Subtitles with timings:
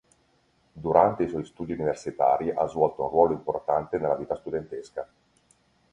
[0.83, 5.07] Durante i suoi studi universitari ha svolto un ruolo importante nella vita studentesca.